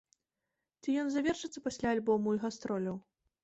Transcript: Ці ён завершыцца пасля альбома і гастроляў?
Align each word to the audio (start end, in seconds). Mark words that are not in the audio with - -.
Ці 0.81 0.95
ён 1.03 1.11
завершыцца 1.17 1.65
пасля 1.67 1.87
альбома 1.95 2.29
і 2.39 2.43
гастроляў? 2.49 2.95